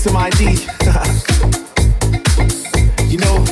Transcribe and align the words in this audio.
some 0.00 0.16
ID. 0.16 0.40
you 3.10 3.18
know, 3.18 3.44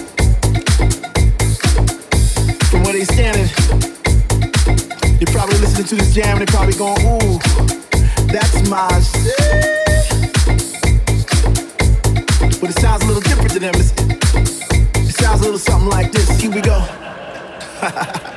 from 2.71 2.83
where 2.85 2.95
they 2.95 3.05
standing, 3.05 3.51
you're 5.21 5.31
probably 5.31 5.59
listening 5.59 5.87
to 5.89 5.95
this 5.97 6.15
jam 6.15 6.39
and 6.39 6.49
they're 6.49 6.57
probably 6.57 6.73
going, 6.73 6.99
ooh, 7.05 7.39
that's 8.33 8.67
my 8.71 8.89
shit. 9.01 9.37
But 12.63 12.71
it 12.71 12.79
sounds 12.81 13.05
a 13.05 13.07
little 13.07 13.21
different 13.21 13.51
to 13.53 13.59
them. 13.59 13.75
It 13.75 15.15
sounds 15.15 15.43
a 15.43 15.45
little 15.45 15.59
something 15.59 15.91
like 15.91 16.11
this. 16.11 16.41
Here 16.41 16.51
we 16.51 16.63
go. 16.63 16.83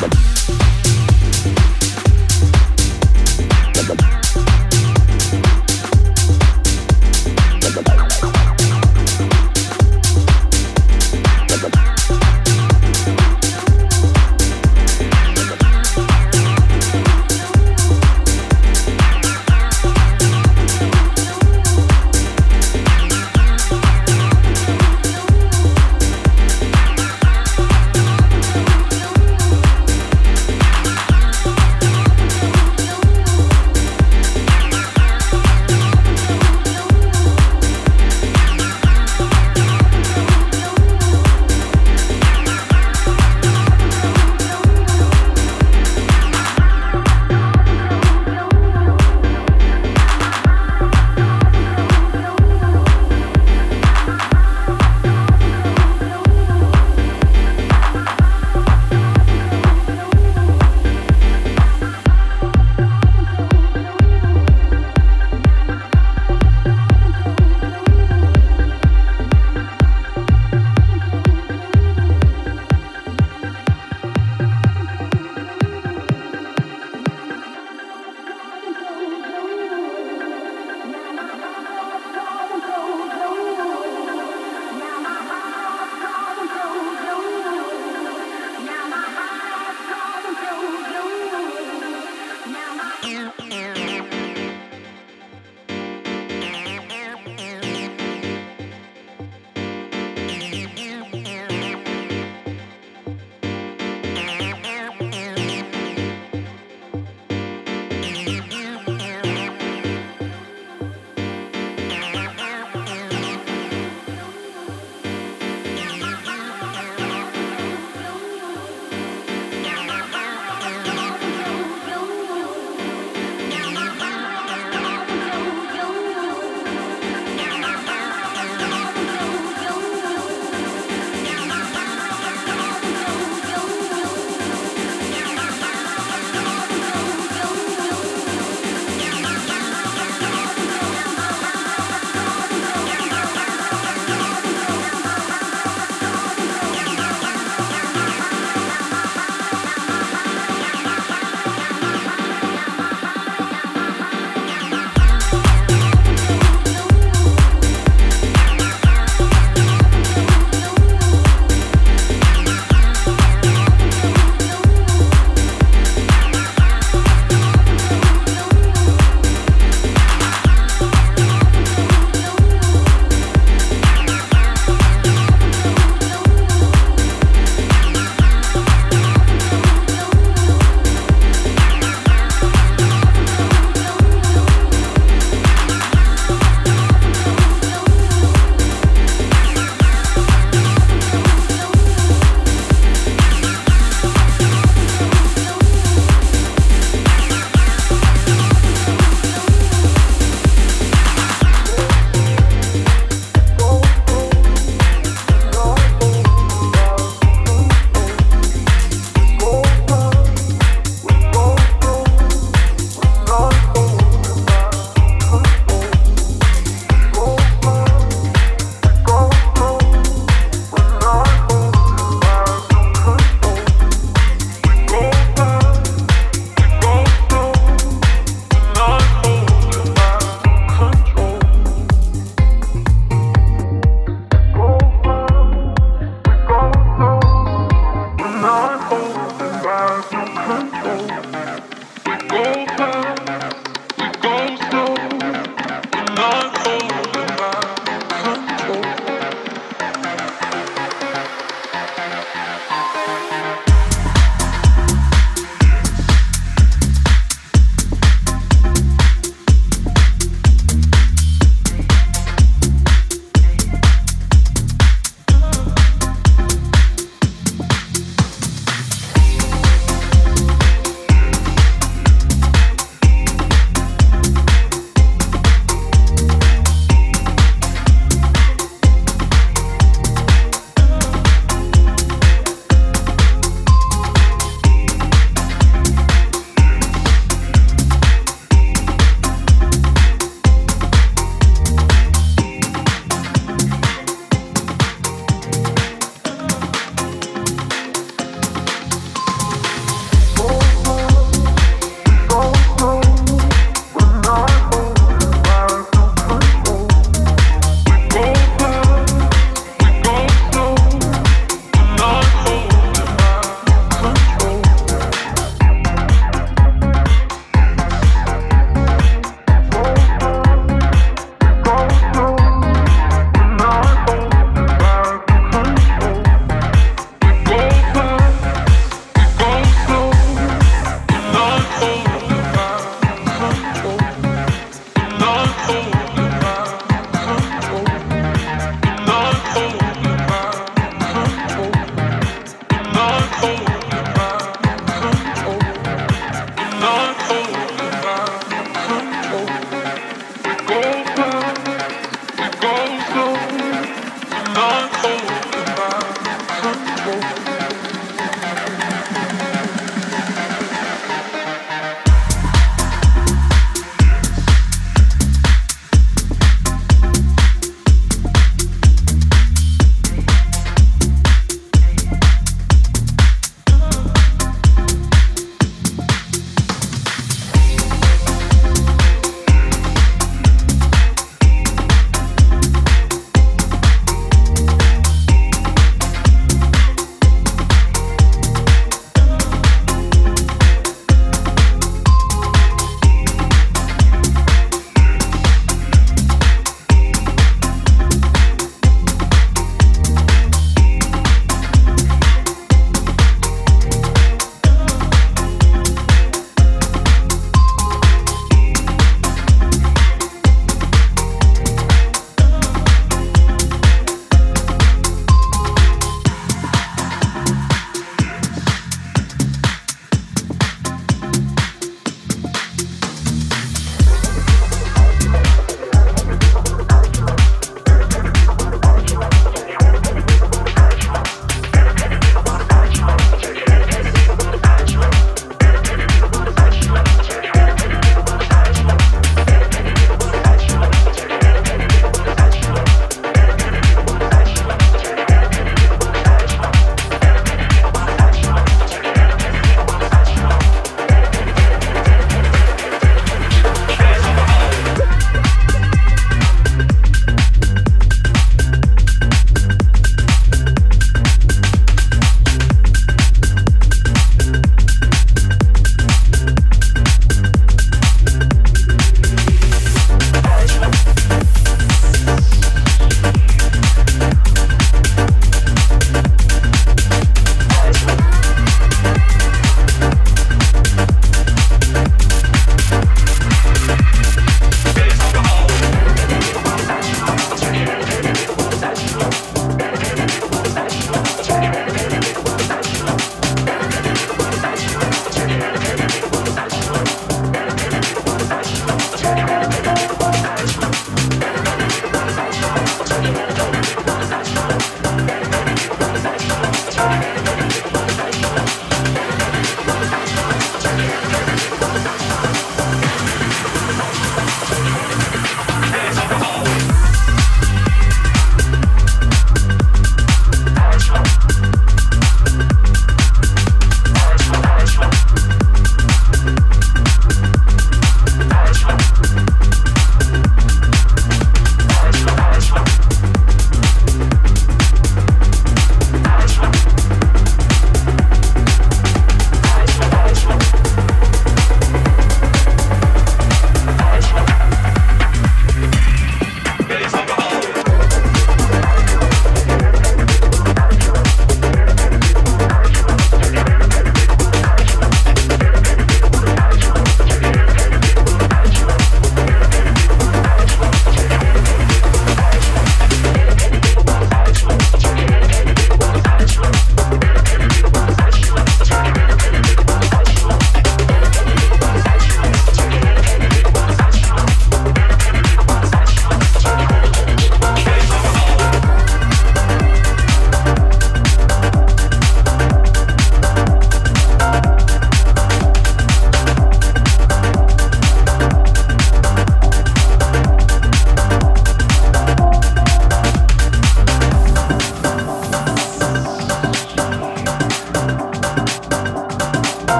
Bye. 0.00 0.27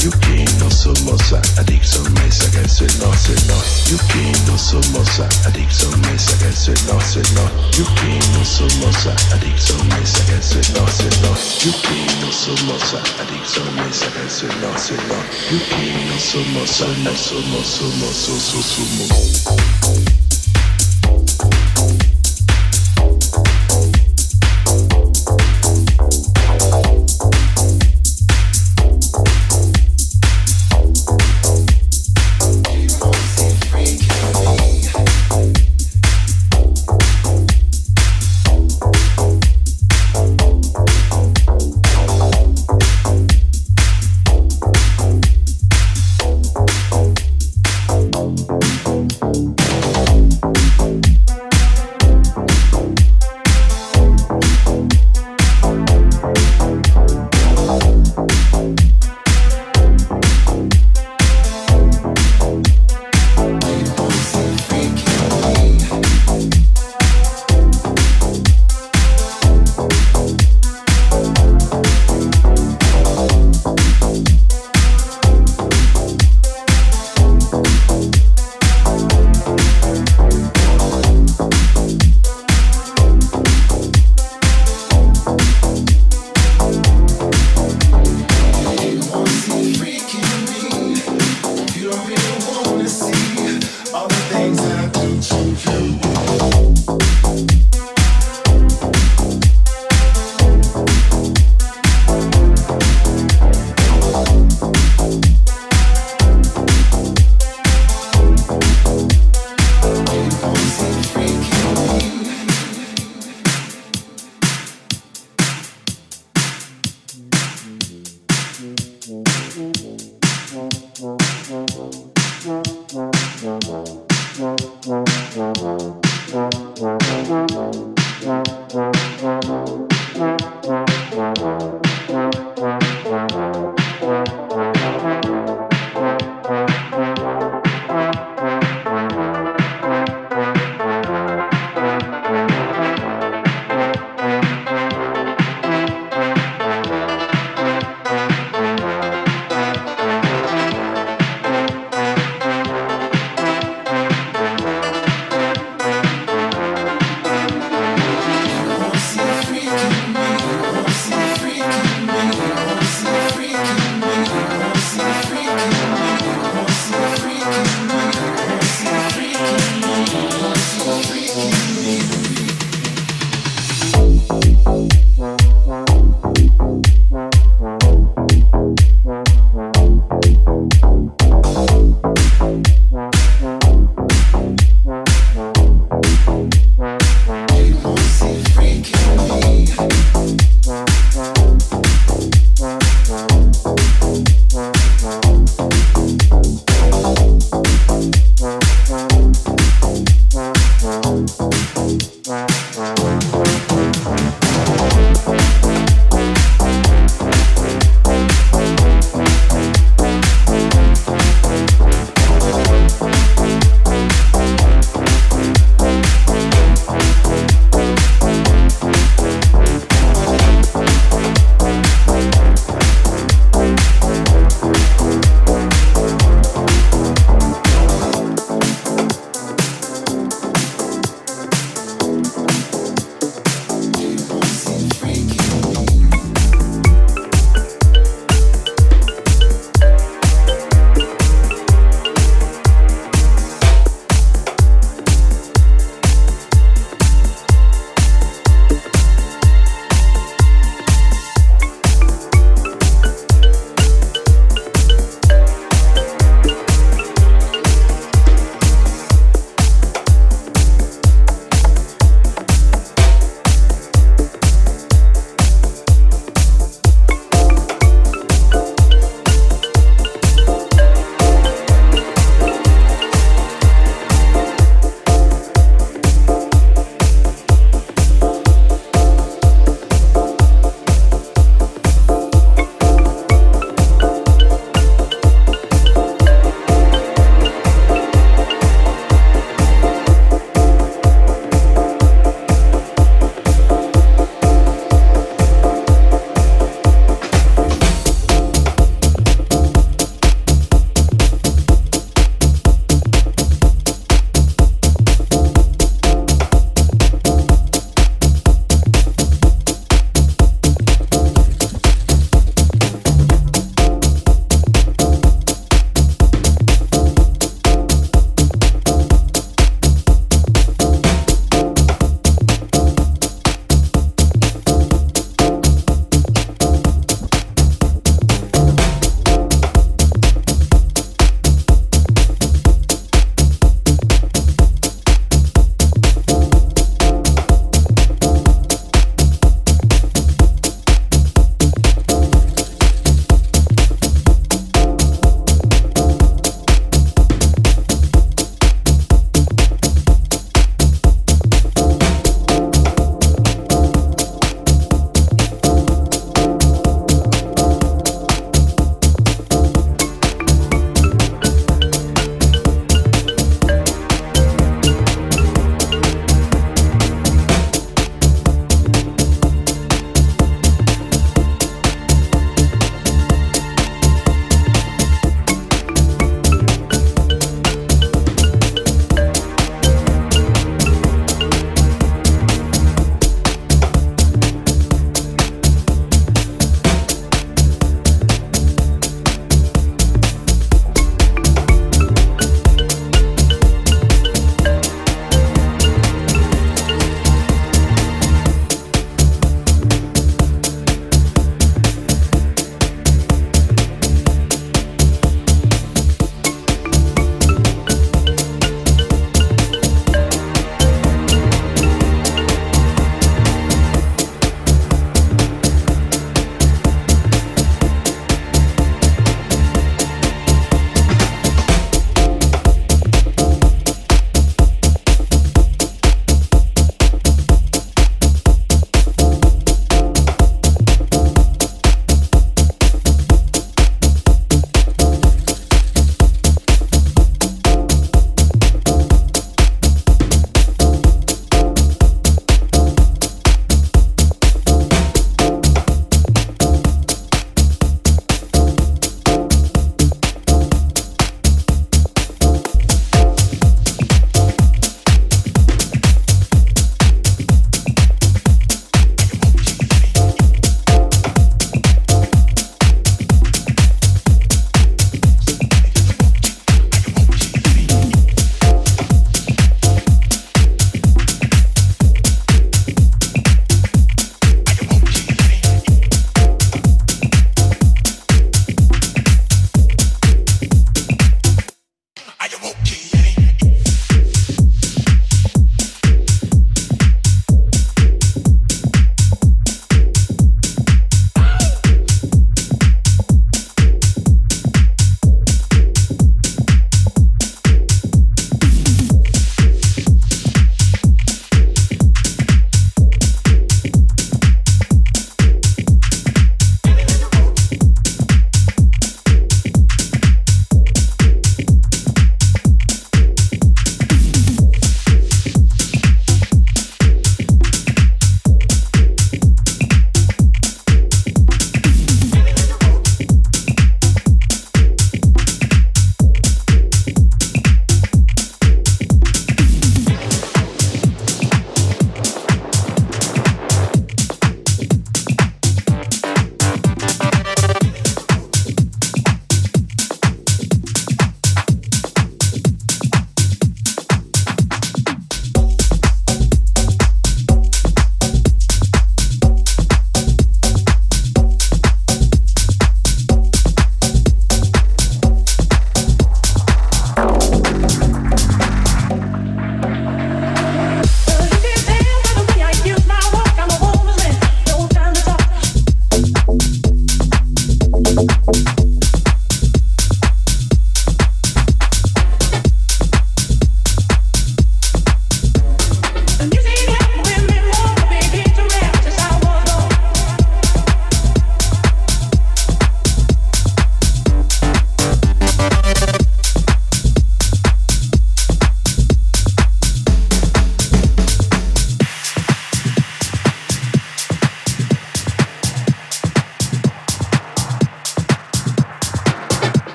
You 0.00 0.12
que 0.20 0.44
no 0.60 0.70
so 0.70 0.92
adictos, 1.58 2.08
me 2.10 2.30
saca 2.30 2.60
el 2.60 2.70
suelo, 2.70 3.12
suelo. 3.18 3.58
You 3.88 3.98
que 4.06 4.32
no 4.46 4.56
somos 4.56 5.18
adictos, 5.44 5.98
me 5.98 6.16
saca 6.16 6.46
el 6.46 6.56
suelo, 6.56 7.00
suelo. 7.00 7.50
You 7.72 7.84
que 7.96 8.20
no 8.32 8.44
somos 8.44 9.06
adictos, 9.32 9.84
me 9.84 10.06
saca 10.06 10.34
el 10.34 10.42
suelo, 10.44 10.86
suelo. 10.86 11.34
You 11.64 11.72
que 11.82 11.98
no 12.20 12.30
somos 12.30 12.94
adictos, 13.18 13.72
me 13.74 13.92
saca 13.92 14.20
el 14.22 14.30
suelo, 14.30 14.78
suelo. 14.78 15.18
You 15.50 15.58
que 15.66 15.90
no 16.06 16.18
somos, 16.20 16.80
no 17.02 17.16
so 17.16 17.42
somos, 17.42 18.14
somos, 18.14 18.66
somos. 19.02 20.17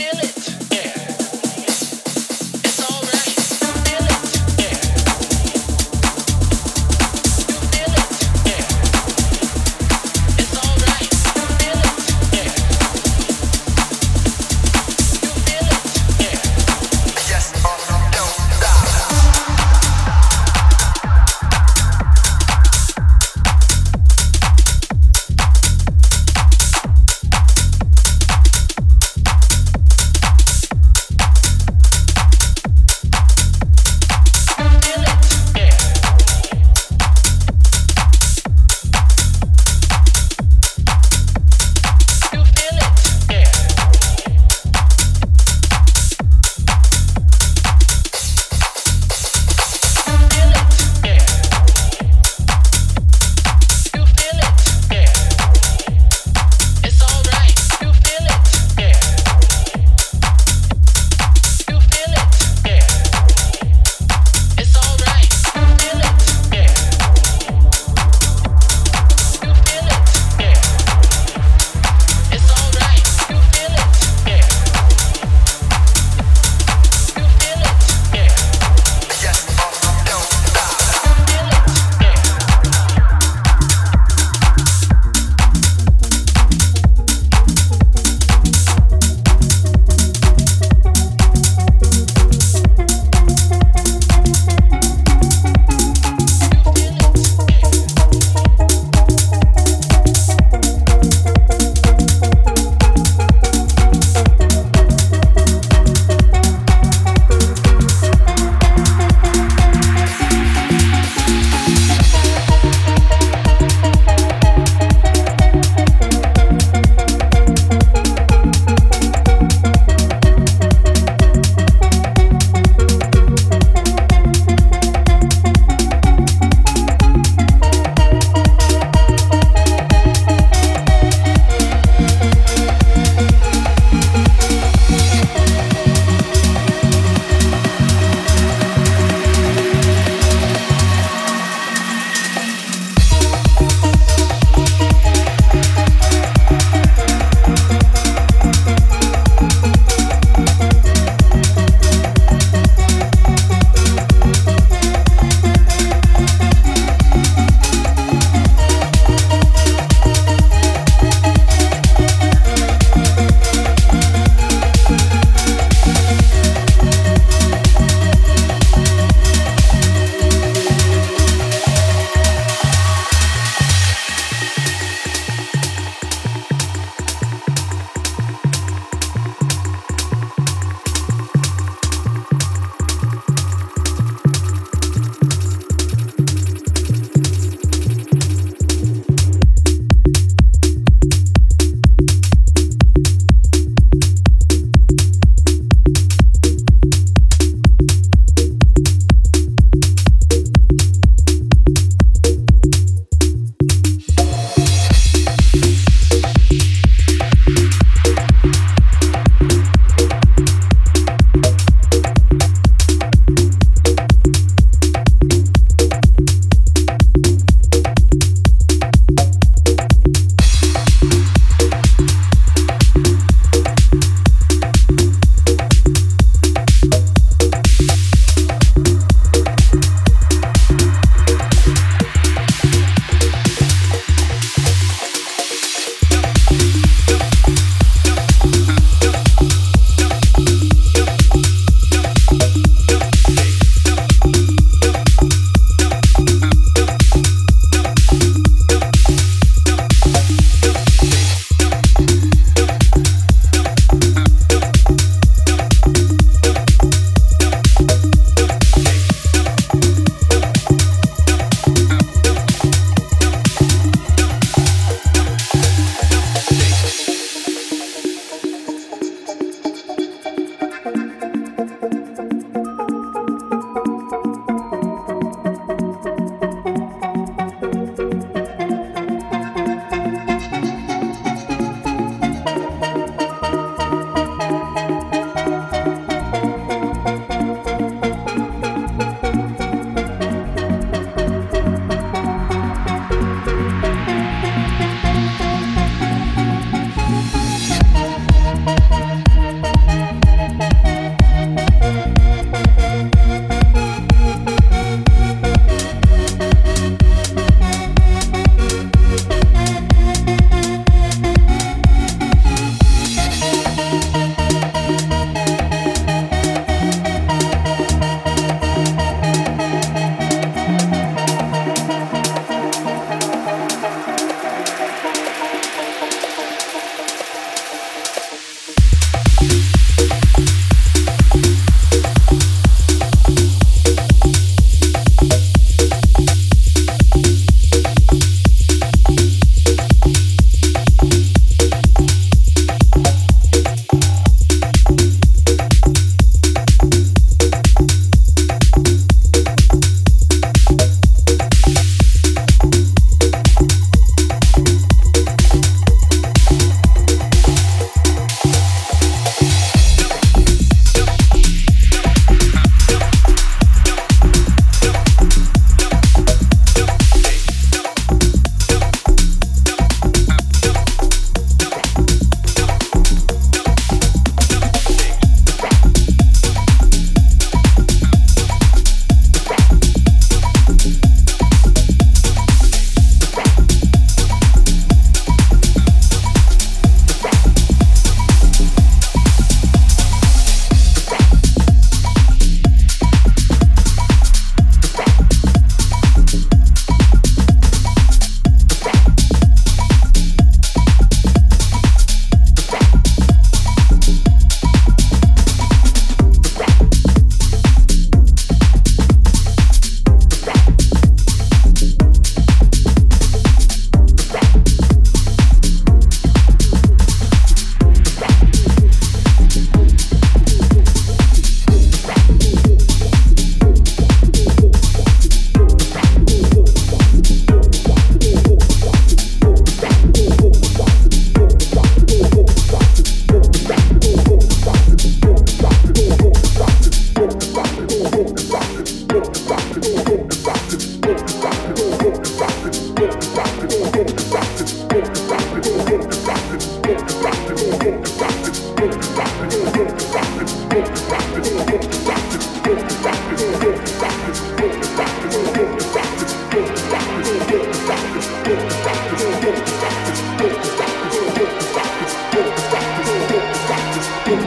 feel 0.00 0.18
it. 0.20 0.29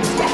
Yes! 0.04 0.33